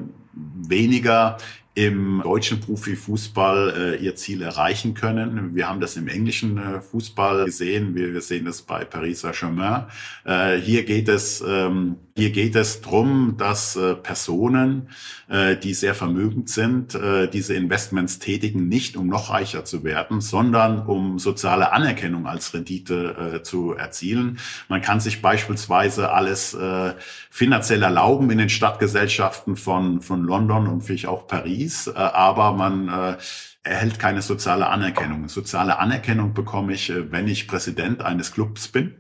[0.70, 1.38] weniger
[1.78, 5.54] im deutschen Profifußball äh, ihr Ziel erreichen können.
[5.54, 7.94] Wir haben das im englischen äh, Fußball gesehen.
[7.94, 9.86] Wir, wir sehen das bei Paris Saint-Germain.
[10.26, 14.90] Äh, hier geht es ähm, hier geht es drum, dass äh, Personen,
[15.30, 20.20] äh, die sehr vermögend sind, äh, diese Investments tätigen, nicht um noch reicher zu werden,
[20.20, 24.40] sondern um soziale Anerkennung als Rendite äh, zu erzielen.
[24.68, 26.96] Man kann sich beispielsweise alles äh,
[27.30, 32.88] finanziell erlauben in den Stadtgesellschaften von, von London und vielleicht auch Paris, äh, aber man
[32.88, 33.18] äh,
[33.64, 35.28] erhält keine soziale Anerkennung.
[35.28, 38.96] Soziale Anerkennung bekomme ich, äh, wenn ich Präsident eines Clubs bin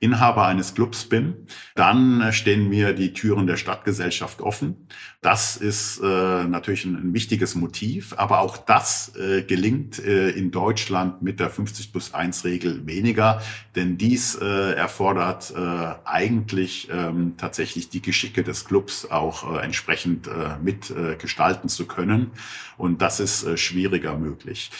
[0.00, 4.88] Inhaber eines Clubs bin, dann stehen mir die Türen der Stadtgesellschaft offen.
[5.20, 10.52] Das ist äh, natürlich ein, ein, wichtiges Motiv, aber auch das äh, gelingt äh, in
[10.52, 13.42] Deutschland mit der 50 plus 1 Regel weniger,
[13.74, 20.28] denn dies äh, erfordert äh, eigentlich ähm, tatsächlich die Geschicke des Clubs auch äh, entsprechend
[20.28, 21.16] äh, mit äh,
[21.66, 22.30] zu können
[22.76, 24.70] und das ist äh, schwieriger möglich.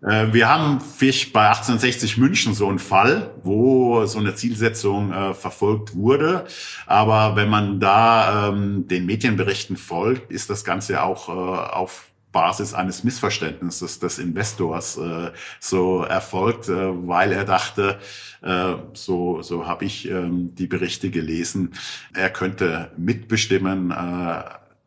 [0.00, 5.34] Äh, wir haben vielleicht bei 1860 München so einen Fall, wo so eine Zielsetzung äh,
[5.34, 6.46] verfolgt wurde,
[6.86, 12.74] aber wenn man da ähm, den Medienberichten folgt, ist das Ganze auch äh, auf Basis
[12.74, 17.98] eines Missverständnisses des Investors äh, so erfolgt, äh, weil er dachte,
[18.42, 21.72] äh, so, so habe ich ähm, die Berichte gelesen,
[22.14, 24.44] er könnte mitbestimmen, äh,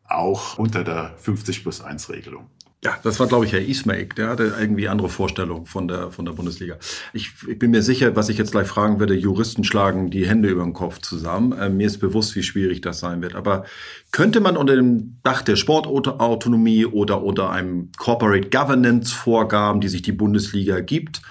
[0.07, 2.49] auch unter der 50 plus 1 Regelung.
[2.83, 4.07] Ja, das war, glaube ich, Herr Ismail.
[4.17, 6.77] Der hatte irgendwie andere Vorstellungen von der, von der Bundesliga.
[7.13, 10.49] Ich, ich bin mir sicher, was ich jetzt gleich fragen werde, Juristen schlagen die Hände
[10.49, 11.51] über den Kopf zusammen.
[11.51, 13.35] Äh, mir ist bewusst, wie schwierig das sein wird.
[13.35, 13.65] Aber
[14.11, 20.01] könnte man unter dem Dach der Sportautonomie oder unter einem Corporate Governance Vorgaben, die sich
[20.01, 21.21] die Bundesliga gibt,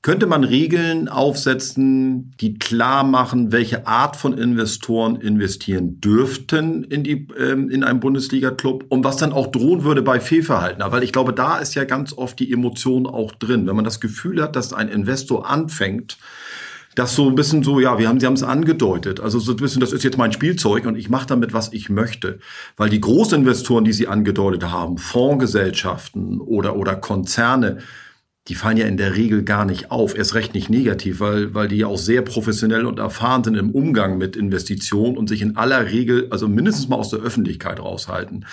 [0.00, 7.26] könnte man Regeln aufsetzen, die klar machen, welche Art von Investoren investieren dürften in, die,
[7.36, 10.84] ähm, in einen Bundesliga-Club und was dann auch drohen würde bei Fehlverhalten?
[10.86, 13.66] Weil ich glaube, da ist ja ganz oft die Emotion auch drin.
[13.66, 16.16] Wenn man das Gefühl hat, dass ein Investor anfängt,
[16.94, 19.20] das so ein bisschen so, ja, wir haben, Sie haben es angedeutet.
[19.20, 21.90] Also so ein bisschen, das ist jetzt mein Spielzeug und ich mache damit, was ich
[21.90, 22.38] möchte.
[22.76, 27.78] Weil die Großinvestoren, die Sie angedeutet haben, Fondsgesellschaften oder, oder Konzerne,
[28.48, 31.68] die fallen ja in der Regel gar nicht auf, erst recht nicht negativ, weil, weil
[31.68, 35.56] die ja auch sehr professionell und erfahren sind im Umgang mit Investitionen und sich in
[35.56, 38.46] aller Regel, also mindestens mal aus der Öffentlichkeit raushalten.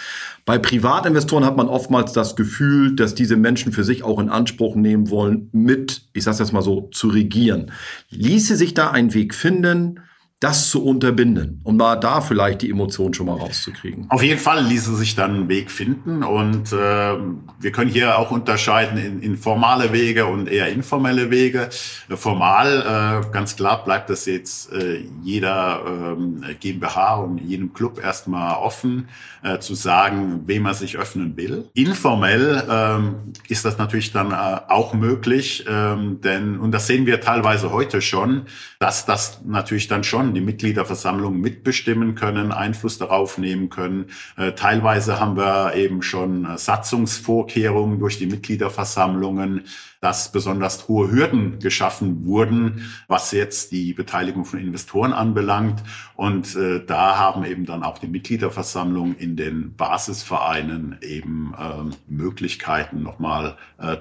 [0.43, 4.75] Bei Privatinvestoren hat man oftmals das Gefühl, dass diese Menschen für sich auch in Anspruch
[4.75, 7.71] nehmen wollen, mit, ich sage das mal so, zu regieren.
[8.10, 10.01] Ließe sich da ein Weg finden,
[10.41, 14.08] das zu unterbinden und mal da vielleicht die Emotionen schon mal rauszukriegen.
[14.10, 18.32] Auf jeden Fall ließe sich dann ein Weg finden und äh, wir können hier auch
[18.32, 21.69] unterscheiden in, in formale Wege und eher informelle Wege.
[22.10, 26.17] Formal, äh, ganz klar, bleibt das jetzt äh, jeder
[26.50, 29.08] äh, GmbH und jedem Club erstmal offen,
[29.41, 31.69] äh, zu sagen, wem er sich öffnen will.
[31.74, 37.21] Informell äh, ist das natürlich dann äh, auch möglich, äh, denn, und das sehen wir
[37.21, 38.48] teilweise heute schon,
[38.80, 44.05] dass das natürlich dann schon die Mitgliederversammlung mitbestimmen können, Einfluss darauf nehmen können.
[44.38, 49.65] Äh, teilweise haben wir eben schon äh, Satzungsvorkehrungen durch die Mitgliederversammlungen,
[50.01, 55.83] dass besonders hohe Hürden geschaffen wurden, was jetzt die Beteiligung von Investoren anbelangt.
[56.15, 63.03] Und äh, da haben eben dann auch die Mitgliederversammlungen in den Basisvereinen eben äh, Möglichkeiten,
[63.03, 63.97] nochmal äh,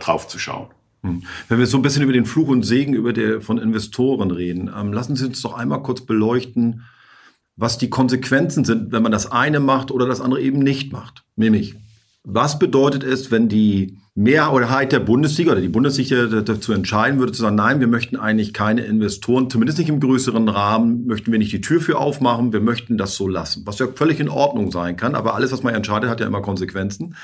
[1.04, 1.22] Hm.
[1.48, 4.70] Wenn wir so ein bisschen über den Fluch und Segen über der, von Investoren reden,
[4.74, 6.82] ähm, lassen Sie uns doch einmal kurz beleuchten,
[7.56, 11.22] was die Konsequenzen sind, wenn man das eine macht oder das andere eben nicht macht.
[11.36, 11.76] Nämlich,
[12.24, 17.42] was bedeutet es, wenn die Mehrheit der Bundesliga oder die Bundesliga dazu entscheiden würde, zu
[17.42, 21.52] sagen, nein, wir möchten eigentlich keine Investoren, zumindest nicht im größeren Rahmen, möchten wir nicht
[21.52, 23.64] die Tür für aufmachen, wir möchten das so lassen.
[23.66, 26.40] Was ja völlig in Ordnung sein kann, aber alles, was man entscheidet, hat ja immer
[26.40, 27.14] Konsequenzen.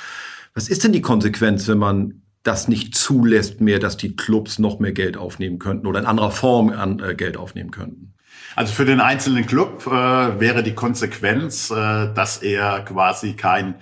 [0.53, 4.79] Was ist denn die Konsequenz, wenn man das nicht zulässt mehr, dass die Clubs noch
[4.79, 8.15] mehr Geld aufnehmen könnten oder in anderer Form an, äh, Geld aufnehmen könnten?
[8.57, 11.75] Also für den einzelnen Club äh, wäre die Konsequenz, äh,
[12.15, 13.77] dass er quasi kein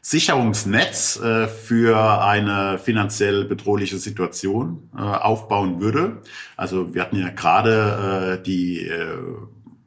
[0.00, 6.20] Sicherungsnetz äh, für eine finanziell bedrohliche Situation äh, aufbauen würde.
[6.56, 9.16] Also wir hatten ja gerade äh, die äh,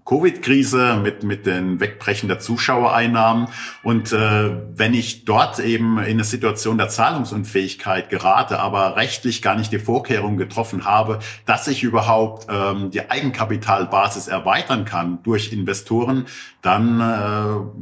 [0.08, 3.50] Covid-Krise mit, mit den Wegbrechen der Zuschauereinnahmen.
[3.84, 9.56] Und äh, wenn ich dort eben in eine Situation der Zahlungsunfähigkeit gerate, aber rechtlich gar
[9.56, 16.26] nicht die Vorkehrungen getroffen habe, dass ich überhaupt ähm, die Eigenkapitalbasis erweitern kann durch Investoren,
[16.62, 17.82] dann äh,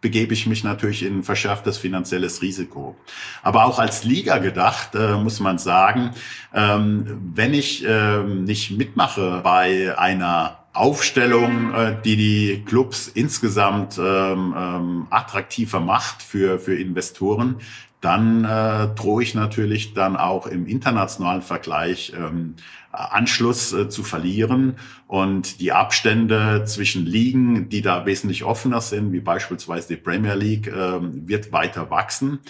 [0.00, 2.94] begebe ich mich natürlich in verschärftes finanzielles Risiko.
[3.42, 6.12] Aber auch als Liga gedacht, äh, muss man sagen,
[6.54, 14.54] ähm, wenn ich äh, nicht mitmache bei einer Aufstellung, äh, die die Clubs insgesamt ähm,
[14.56, 17.56] ähm, attraktiver macht für, für Investoren,
[18.00, 22.54] dann äh, drohe ich natürlich dann auch im internationalen Vergleich ähm,
[22.92, 29.20] Anschluss äh, zu verlieren und die Abstände zwischen Ligen, die da wesentlich offener sind, wie
[29.20, 32.40] beispielsweise die Premier League, äh, wird weiter wachsen.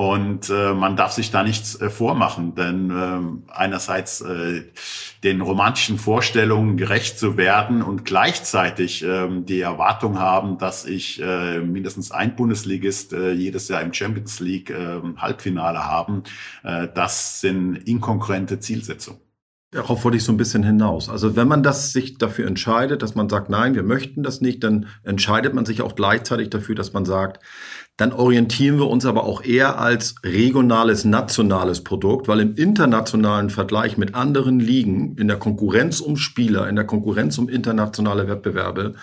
[0.00, 4.62] Und äh, man darf sich da nichts äh, vormachen, denn äh, einerseits äh,
[5.22, 11.58] den romantischen Vorstellungen gerecht zu werden und gleichzeitig äh, die Erwartung haben, dass ich äh,
[11.58, 16.22] mindestens ein Bundesligist äh, jedes Jahr im Champions League äh, Halbfinale haben,
[16.64, 19.20] äh, das sind inkongruente Zielsetzungen.
[19.72, 21.08] Darauf wollte ich so ein bisschen hinaus.
[21.10, 24.64] Also wenn man das sich dafür entscheidet, dass man sagt, nein, wir möchten das nicht,
[24.64, 27.40] dann entscheidet man sich auch gleichzeitig dafür, dass man sagt,
[28.00, 33.98] dann orientieren wir uns aber auch eher als regionales, nationales Produkt, weil im internationalen Vergleich
[33.98, 38.94] mit anderen Ligen, in der Konkurrenz um Spieler, in der Konkurrenz um internationale Wettbewerbe,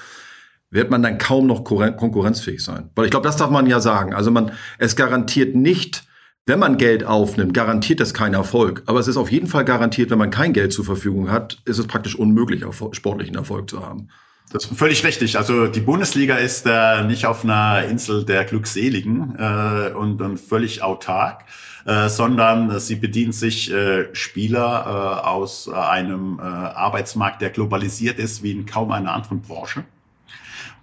[0.71, 2.89] wird man dann kaum noch konkurrenzfähig sein.
[2.95, 4.15] Weil ich glaube, das darf man ja sagen.
[4.15, 6.03] Also man, es garantiert nicht,
[6.47, 8.81] wenn man Geld aufnimmt, garantiert das keinen Erfolg.
[8.88, 11.77] Aber es ist auf jeden Fall garantiert, wenn man kein Geld zur Verfügung hat, ist
[11.77, 14.07] es praktisch unmöglich, sportlichen Erfolg zu haben.
[14.49, 15.38] Das ist völlig richtig.
[15.38, 20.81] Also die Bundesliga ist äh, nicht auf einer Insel der Glückseligen äh, und, und völlig
[20.81, 21.43] autark,
[21.86, 28.19] äh, sondern sie bedient sich äh, Spieler äh, aus äh, einem äh, Arbeitsmarkt, der globalisiert
[28.19, 29.83] ist wie in kaum einer anderen Branche.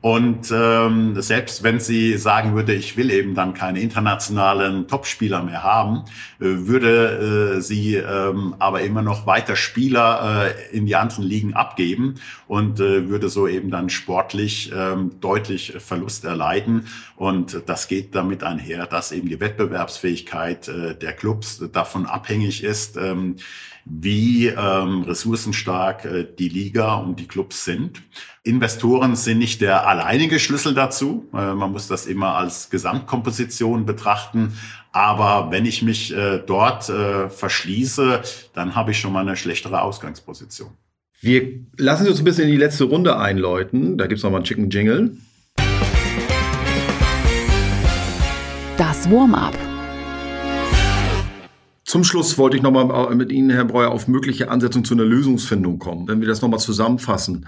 [0.04, 5.62] Und ähm, selbst wenn sie sagen würde, ich will eben dann keine internationalen Topspieler mehr
[5.62, 6.04] haben,
[6.40, 11.54] äh, würde äh, sie ähm, aber immer noch weiter Spieler äh, in die anderen Ligen
[11.54, 12.16] abgeben
[12.48, 16.86] und äh, würde so eben dann sportlich ähm, deutlich Verlust erleiden.
[17.16, 22.98] Und das geht damit einher, dass eben die Wettbewerbsfähigkeit äh, der Clubs davon abhängig ist,
[22.98, 23.36] ähm,
[23.84, 28.02] wie ähm, ressourcenstark äh, die Liga und die Clubs sind.
[28.42, 31.28] Investoren sind nicht der alleinige Schlüssel dazu.
[31.32, 34.54] Äh, man muss das immer als Gesamtkomposition betrachten.
[34.92, 38.22] Aber wenn ich mich äh, dort äh, verschließe,
[38.54, 40.70] dann habe ich schon mal eine schlechtere Ausgangsposition.
[41.20, 43.98] Wir lassen uns ein bisschen in die letzte Runde einläuten.
[43.98, 45.16] Da gibt es nochmal einen Chicken Jingle.
[48.76, 49.73] Das Warm-up.
[51.94, 55.78] Zum Schluss wollte ich nochmal mit Ihnen, Herr Breuer, auf mögliche Ansetzungen zu einer Lösungsfindung
[55.78, 56.08] kommen.
[56.08, 57.46] Wenn wir das nochmal zusammenfassen.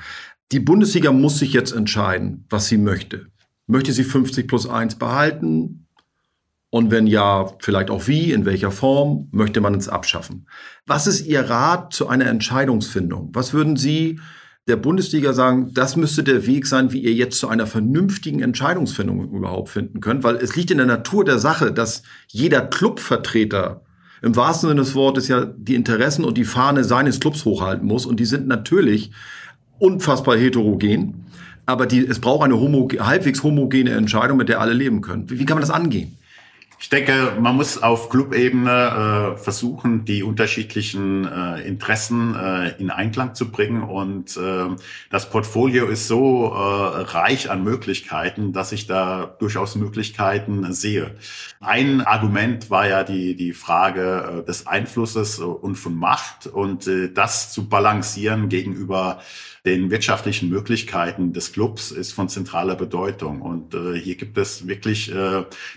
[0.53, 3.27] Die Bundesliga muss sich jetzt entscheiden, was sie möchte.
[3.67, 5.89] Möchte sie 50 plus 1 behalten?
[6.71, 10.47] Und wenn ja, vielleicht auch wie, in welcher Form möchte man es abschaffen?
[10.87, 13.31] Was ist Ihr Rat zu einer Entscheidungsfindung?
[13.33, 14.21] Was würden Sie
[14.69, 19.29] der Bundesliga sagen, das müsste der Weg sein, wie ihr jetzt zu einer vernünftigen Entscheidungsfindung
[19.29, 20.23] überhaupt finden könnt?
[20.23, 23.83] Weil es liegt in der Natur der Sache, dass jeder Clubvertreter
[24.23, 28.07] im wahrsten Sinne des Wortes ja die Interessen und die Fahne seines Clubs hochhalten muss.
[28.07, 29.11] Und die sind natürlich
[29.79, 31.27] unfassbar heterogen.
[31.67, 35.29] Aber die, es braucht eine homo, halbwegs homogene Entscheidung, mit der alle leben können.
[35.29, 36.17] Wie, wie kann man das angehen?
[36.79, 43.35] Ich denke, man muss auf Clubebene äh, versuchen, die unterschiedlichen äh, Interessen äh, in Einklang
[43.35, 43.83] zu bringen.
[43.83, 44.67] Und äh,
[45.11, 51.15] das Portfolio ist so äh, reich an Möglichkeiten, dass ich da durchaus Möglichkeiten sehe.
[51.61, 57.11] Ein Argument war ja die, die Frage äh, des Einflusses und von Macht und äh,
[57.11, 59.21] das zu balancieren gegenüber
[59.67, 63.43] den wirtschaftlichen Möglichkeiten des Clubs ist von zentraler Bedeutung.
[63.43, 65.17] Und äh, hier gibt es wirklich äh,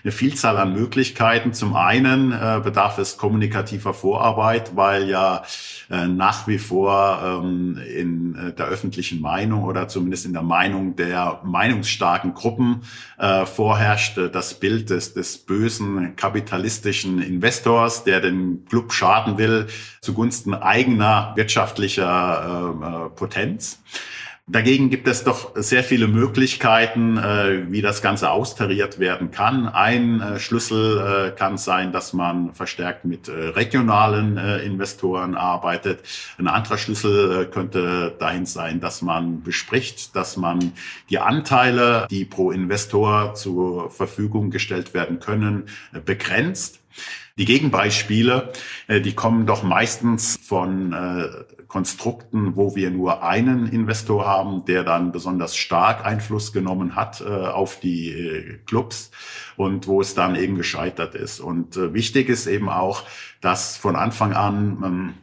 [0.04, 1.54] eine Vielzahl an Möglichkeiten.
[1.54, 5.44] Zum einen äh, bedarf es kommunikativer Vorarbeit, weil ja
[5.90, 10.96] äh, nach wie vor ähm, in äh, der öffentlichen Meinung oder zumindest in der Meinung
[10.96, 12.84] der meinungsstarken Gruppen
[13.18, 19.66] äh, vorherrscht äh, das Bild des, des bösen kapitalistischen Investors, der den Club schaden will
[20.02, 23.10] zugunsten eigener wirtschaftlicher äh, äh
[24.52, 29.68] Dagegen gibt es doch sehr viele Möglichkeiten, äh, wie das Ganze austariert werden kann.
[29.68, 36.00] Ein äh, Schlüssel äh, kann sein, dass man verstärkt mit regionalen Investoren arbeitet.
[36.40, 40.72] Ein anderer Schlüssel könnte dahin sein, dass man bespricht, dass man
[41.10, 45.66] die Anteile, die pro Investor zur Verfügung gestellt werden können,
[46.06, 46.80] begrenzt.
[47.40, 48.52] Die Gegenbeispiele,
[48.90, 50.94] die kommen doch meistens von
[51.70, 57.26] Konstrukten, wo wir nur einen Investor haben, der dann besonders stark Einfluss genommen hat äh,
[57.26, 59.12] auf die äh, Clubs
[59.56, 61.40] und wo es dann eben gescheitert ist.
[61.40, 63.04] Und äh, wichtig ist eben auch,
[63.40, 65.14] dass von Anfang an ähm,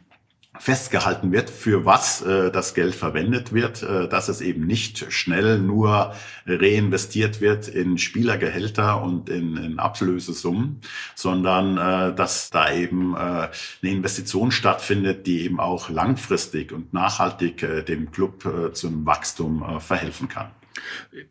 [0.59, 5.59] festgehalten wird, für was äh, das Geld verwendet wird, äh, dass es eben nicht schnell
[5.59, 6.13] nur
[6.45, 10.81] reinvestiert wird in Spielergehälter und in, in Ablösesummen,
[11.15, 17.63] sondern äh, dass da eben äh, eine Investition stattfindet, die eben auch langfristig und nachhaltig
[17.63, 20.51] äh, dem Club äh, zum Wachstum äh, verhelfen kann.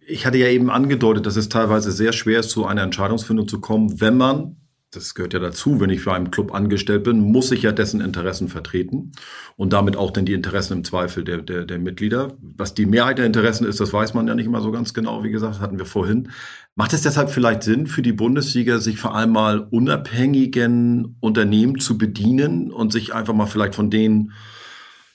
[0.06, 3.60] Ich hatte ja eben angedeutet, dass es teilweise sehr schwer ist, zu einer Entscheidungsfindung zu
[3.60, 4.56] kommen, wenn man
[4.96, 8.00] das gehört ja dazu, wenn ich für einen Club angestellt bin, muss ich ja dessen
[8.00, 9.12] Interessen vertreten
[9.56, 12.36] und damit auch dann die Interessen im Zweifel der, der, der Mitglieder.
[12.40, 15.22] Was die Mehrheit der Interessen ist, das weiß man ja nicht immer so ganz genau,
[15.22, 16.30] wie gesagt, hatten wir vorhin.
[16.74, 21.98] Macht es deshalb vielleicht Sinn für die Bundesliga, sich vor allem mal unabhängigen Unternehmen zu
[21.98, 24.32] bedienen und sich einfach mal vielleicht von denen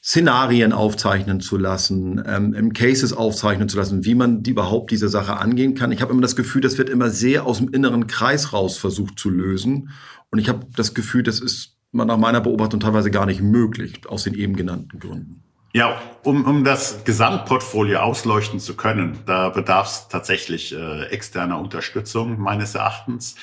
[0.03, 5.37] Szenarien aufzeichnen zu lassen, ähm, Cases aufzeichnen zu lassen, wie man die überhaupt diese Sache
[5.37, 5.91] angehen kann.
[5.91, 9.19] Ich habe immer das Gefühl, das wird immer sehr aus dem inneren Kreis raus versucht
[9.19, 9.91] zu lösen.
[10.31, 14.23] Und ich habe das Gefühl, das ist nach meiner Beobachtung teilweise gar nicht möglich, aus
[14.23, 15.43] den eben genannten Gründen.
[15.73, 22.39] Ja, um, um das Gesamtportfolio ausleuchten zu können, da bedarf es tatsächlich äh, externer Unterstützung
[22.39, 23.35] meines Erachtens.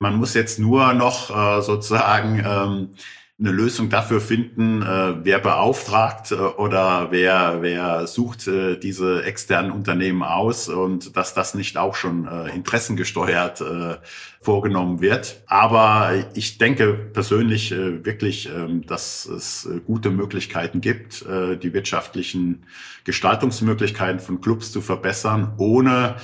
[0.00, 2.88] Man muss jetzt nur noch äh, sozusagen ähm,
[3.40, 9.70] eine Lösung dafür finden, äh, wer beauftragt äh, oder wer, wer sucht äh, diese externen
[9.70, 13.96] Unternehmen aus und dass das nicht auch schon äh, interessengesteuert äh,
[14.40, 15.40] vorgenommen wird.
[15.46, 21.72] Aber ich denke persönlich äh, wirklich, äh, dass es äh, gute Möglichkeiten gibt, äh, die
[21.72, 22.64] wirtschaftlichen
[23.04, 26.16] Gestaltungsmöglichkeiten von Clubs zu verbessern, ohne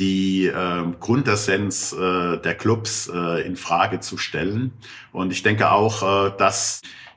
[0.00, 4.72] die äh, Grundessenz äh, der Clubs äh, in Frage zu stellen.
[5.12, 6.59] Und ich denke auch, äh, dass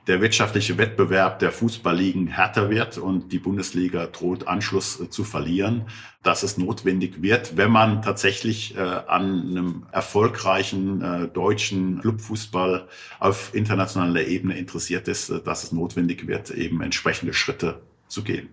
[0.06, 5.86] der wirtschaftliche Wettbewerb der Fußballligen härter wird und die Bundesliga droht Anschluss äh, zu verlieren,
[6.22, 12.88] dass es notwendig wird, wenn man tatsächlich äh, an einem erfolgreichen äh, deutschen Clubfußball
[13.18, 18.48] auf internationaler Ebene interessiert ist, dass es notwendig wird, eben entsprechende Schritte zu gehen.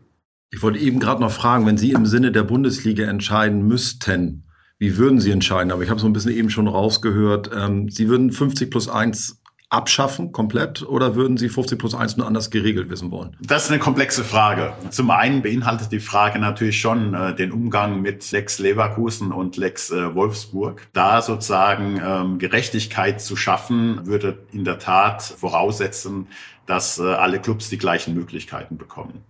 [0.53, 4.43] Ich wollte eben gerade noch fragen, wenn Sie im Sinne der Bundesliga entscheiden müssten,
[4.79, 5.71] wie würden Sie entscheiden?
[5.71, 9.40] Aber ich habe so ein bisschen eben schon rausgehört, ähm, Sie würden 50 plus 1
[9.71, 13.37] abschaffen komplett oder würden Sie 50 plus 1 nur anders geregelt wissen wollen?
[13.39, 14.73] Das ist eine komplexe Frage.
[14.89, 19.89] Zum einen beinhaltet die Frage natürlich schon äh, den Umgang mit Lex Leverkusen und Lex
[19.89, 20.87] äh, Wolfsburg.
[20.91, 26.27] Da sozusagen ähm, Gerechtigkeit zu schaffen, würde in der Tat voraussetzen,
[26.65, 29.23] dass äh, alle Clubs die gleichen Möglichkeiten bekommen.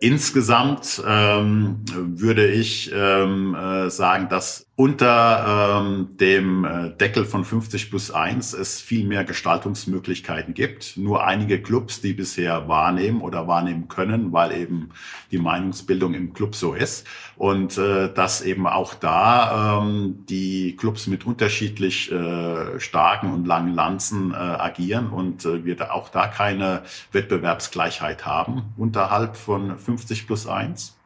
[0.00, 7.90] Insgesamt ähm, würde ich ähm, äh, sagen, dass unter ähm, dem äh, Deckel von 50
[7.90, 10.96] plus 1 es viel mehr Gestaltungsmöglichkeiten gibt.
[10.96, 14.90] Nur einige Clubs, die bisher wahrnehmen oder wahrnehmen können, weil eben
[15.30, 17.06] die Meinungsbildung im Club so ist.
[17.36, 23.74] Und äh, dass eben auch da ähm, die Clubs mit unterschiedlich äh, starken und langen
[23.74, 30.26] Lanzen äh, agieren und äh, wir da auch da keine Wettbewerbsgleichheit haben unterhalb von 50
[30.26, 30.96] plus 1.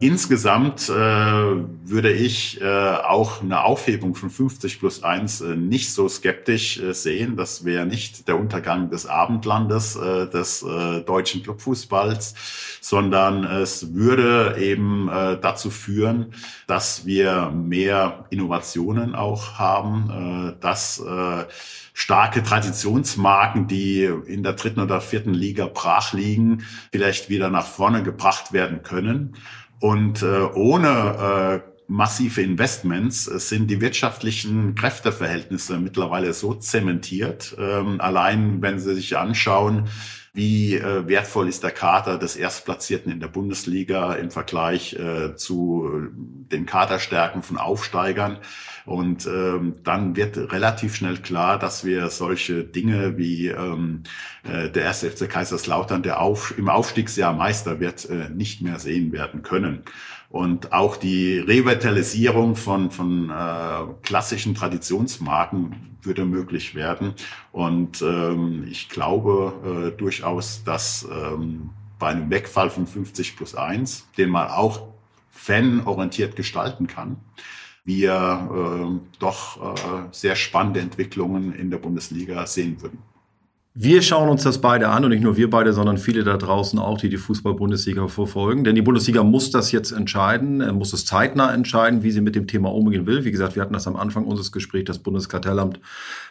[0.00, 6.08] Insgesamt äh, würde ich äh, auch eine Aufhebung von 50 plus 1 äh, nicht so
[6.08, 7.34] skeptisch äh, sehen.
[7.34, 12.36] Das wäre nicht der Untergang des Abendlandes äh, des äh, deutschen Clubfußballs,
[12.80, 16.32] sondern es würde eben äh, dazu führen,
[16.68, 21.44] dass wir mehr Innovationen auch haben, äh, dass äh,
[21.92, 28.04] starke Traditionsmarken, die in der dritten oder vierten Liga brach liegen, vielleicht wieder nach vorne
[28.04, 29.34] gebracht werden können.
[29.80, 37.56] Und äh, ohne äh, massive Investments äh, sind die wirtschaftlichen Kräfteverhältnisse mittlerweile so zementiert.
[37.58, 39.88] Ähm, allein wenn Sie sich anschauen,
[40.34, 45.90] wie äh, wertvoll ist der Kader des Erstplatzierten in der Bundesliga im Vergleich äh, zu
[46.12, 48.38] den Kaderstärken von Aufsteigern.
[48.88, 54.02] Und ähm, dann wird relativ schnell klar, dass wir solche Dinge wie ähm,
[54.44, 59.12] äh, der erste FC Kaiserslautern, der auf, im Aufstiegsjahr Meister wird, äh, nicht mehr sehen
[59.12, 59.82] werden können.
[60.30, 67.12] Und auch die Revitalisierung von, von äh, klassischen Traditionsmarken würde möglich werden.
[67.52, 74.08] Und ähm, ich glaube äh, durchaus, dass ähm, bei einem Wegfall von 50 plus 1,
[74.16, 74.88] den man auch
[75.30, 77.18] fanorientiert gestalten kann,
[77.88, 82.98] wir äh, doch äh, sehr spannende Entwicklungen in der Bundesliga sehen würden.
[83.80, 86.80] Wir schauen uns das beide an und nicht nur wir beide, sondern viele da draußen
[86.80, 88.64] auch, die die Fußball-Bundesliga verfolgen.
[88.64, 92.34] Denn die Bundesliga muss das jetzt entscheiden, er muss es zeitnah entscheiden, wie sie mit
[92.34, 93.24] dem Thema umgehen will.
[93.24, 94.86] Wie gesagt, wir hatten das am Anfang unseres Gesprächs.
[94.86, 95.78] Das Bundeskartellamt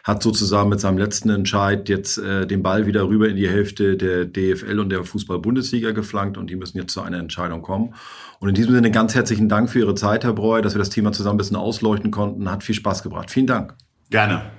[0.04, 3.96] hat sozusagen mit seinem letzten Entscheid jetzt äh, den Ball wieder rüber in die Hälfte
[3.96, 7.94] der DFL und der Fußball-Bundesliga geflankt und die müssen jetzt zu einer Entscheidung kommen.
[8.40, 10.90] Und in diesem Sinne ganz herzlichen Dank für Ihre Zeit, Herr Breuer, dass wir das
[10.90, 12.50] Thema zusammen ein bisschen ausleuchten konnten.
[12.50, 13.30] Hat viel Spaß gebracht.
[13.30, 13.74] Vielen Dank.
[14.10, 14.57] Gerne.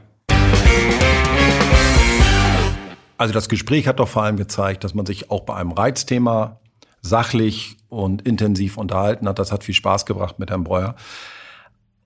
[3.20, 6.61] Also das Gespräch hat doch vor allem gezeigt, dass man sich auch bei einem Reizthema
[7.01, 9.39] sachlich und intensiv unterhalten hat.
[9.39, 10.95] Das hat viel Spaß gebracht mit Herrn Breuer.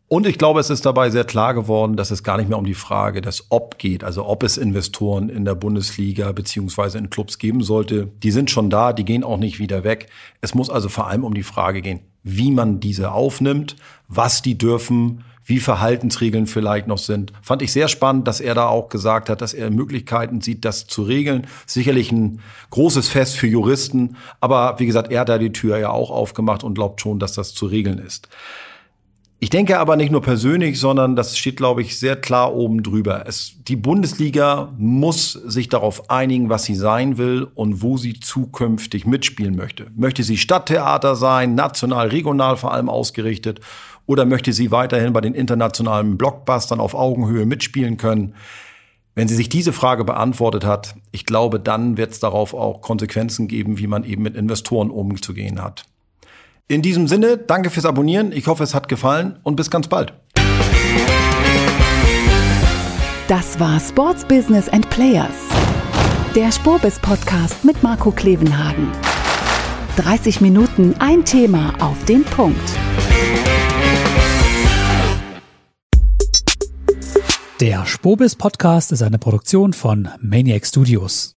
[0.08, 2.66] Und ich glaube, es ist dabei sehr klar geworden, dass es gar nicht mehr um
[2.66, 7.40] die Frage des Ob geht, also ob es Investoren in der Bundesliga beziehungsweise in Clubs
[7.40, 8.10] geben sollte.
[8.22, 10.10] Die sind schon da, die gehen auch nicht wieder weg.
[10.42, 13.76] Es muss also vor allem um die Frage gehen, wie man diese aufnimmt,
[14.08, 17.34] was die dürfen, wie Verhaltensregeln vielleicht noch sind.
[17.42, 20.88] Fand ich sehr spannend, dass er da auch gesagt hat, dass er Möglichkeiten sieht, das
[20.88, 21.48] zu regeln.
[21.66, 22.40] Sicherlich ein
[22.70, 26.64] großes Fest für Juristen, aber wie gesagt, er hat da die Tür ja auch aufgemacht
[26.64, 28.30] und glaubt schon, dass das zu regeln ist.
[29.44, 33.26] Ich denke aber nicht nur persönlich, sondern das steht, glaube ich, sehr klar oben drüber.
[33.28, 39.06] Es, die Bundesliga muss sich darauf einigen, was sie sein will und wo sie zukünftig
[39.06, 39.88] mitspielen möchte.
[39.98, 43.60] Möchte sie Stadttheater sein, national, regional vor allem ausgerichtet
[44.06, 48.36] oder möchte sie weiterhin bei den internationalen Blockbustern auf Augenhöhe mitspielen können?
[49.14, 53.50] Wenn sie sich diese Frage beantwortet hat, ich glaube, dann wird es darauf auch Konsequenzen
[53.50, 55.84] geben, wie man eben mit Investoren umzugehen hat.
[56.74, 58.32] In diesem Sinne, danke fürs Abonnieren.
[58.32, 60.12] Ich hoffe, es hat gefallen und bis ganz bald.
[63.28, 65.36] Das war Sports Business and Players.
[66.36, 68.88] Der Spurbis Podcast mit Marco Klevenhagen.
[69.98, 72.58] 30 Minuten ein Thema auf den Punkt.
[77.60, 81.36] Der Spobis Podcast ist eine Produktion von Maniac Studios.